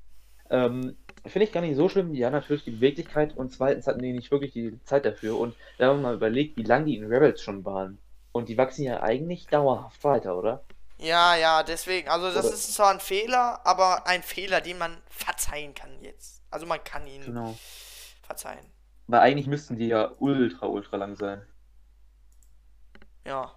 [0.50, 0.96] Ähm,
[1.26, 2.14] Finde ich gar nicht so schlimm.
[2.14, 5.38] Ja, natürlich die Beweglichkeit und zweitens hatten die nicht wirklich die Zeit dafür.
[5.38, 7.98] Und wenn man mal überlegt, wie lange die in Rebels schon waren.
[8.32, 10.64] Und die wachsen ja eigentlich dauerhaft weiter, oder?
[10.98, 12.08] Ja, ja, deswegen.
[12.10, 16.42] Also das Oder- ist zwar ein Fehler, aber ein Fehler, den man verzeihen kann jetzt.
[16.50, 17.58] Also man kann ihn Genau.
[18.24, 18.72] verzeihen.
[19.08, 21.46] Weil eigentlich müssten die ja ultra, ultra lang sein.
[23.26, 23.54] Ja.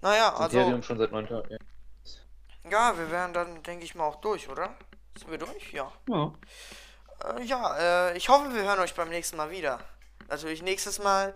[0.00, 0.58] Naja, Das also.
[0.58, 1.50] Imperium schon seit neun Tagen.
[1.50, 1.58] Ja.
[2.70, 4.74] Ja, wir wären dann, denke ich mal, auch durch, oder?
[5.18, 5.72] Sind wir durch?
[5.72, 5.92] Ja.
[6.08, 6.32] ja.
[7.36, 7.76] Äh, ja,
[8.10, 9.78] äh, ich hoffe, wir hören euch beim nächsten Mal wieder.
[10.28, 11.34] Natürlich, nächstes Mal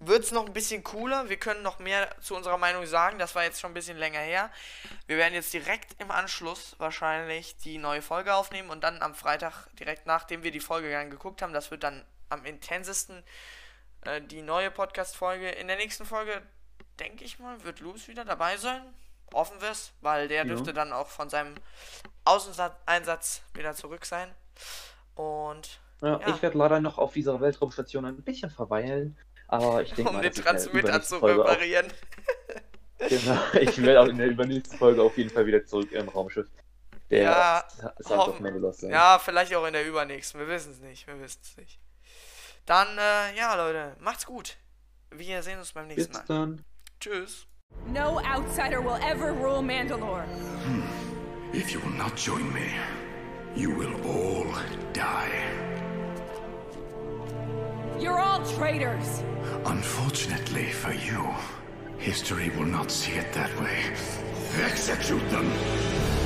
[0.00, 1.28] wird es noch ein bisschen cooler.
[1.28, 3.18] Wir können noch mehr zu unserer Meinung sagen.
[3.18, 4.50] Das war jetzt schon ein bisschen länger her.
[5.06, 9.66] Wir werden jetzt direkt im Anschluss wahrscheinlich die neue Folge aufnehmen und dann am Freitag,
[9.78, 13.24] direkt nachdem wir die Folge dann geguckt haben, das wird dann am intensesten
[14.02, 15.50] äh, die neue Podcast-Folge.
[15.50, 16.42] In der nächsten Folge,
[17.00, 18.82] denke ich mal, wird Luz wieder dabei sein.
[19.34, 20.44] Hoffen wir es, weil der Ja.
[20.44, 21.54] dürfte dann auch von seinem
[22.24, 24.32] Außeneinsatz wieder zurück sein.
[25.14, 26.28] Und Ja, Ja.
[26.28, 29.18] Ich werde leider noch auf dieser Weltraumstation ein bisschen verweilen.
[29.48, 31.86] Aber ich denke um mal, den Transmitter übernächsten zu Folge auch- reparieren.
[33.08, 36.48] Genau, ich werde auch in der übernächsten Folge auf jeden Fall wieder zurück im Raumschiff.
[37.10, 37.64] Der Ja,
[38.08, 38.90] hoffen-.
[38.90, 40.40] Ja, vielleicht auch in der übernächsten.
[40.40, 41.06] Wir wissen es nicht.
[41.06, 41.78] Wir wissen es nicht.
[42.66, 44.56] Dann, äh, ja, Leute, macht's gut.
[45.12, 46.24] Wir sehen uns beim Bis nächsten Mal.
[46.26, 46.64] dann.
[46.98, 47.46] Tschüss.
[47.86, 50.24] No outsider will ever rule Mandalore.
[51.54, 52.72] If you will not join me,
[53.54, 54.52] you will all
[54.92, 55.67] die.
[58.00, 59.24] You're all traitors.
[59.64, 61.34] Unfortunately for you,
[61.98, 63.82] history will not see it that way.
[64.62, 66.17] Execute them!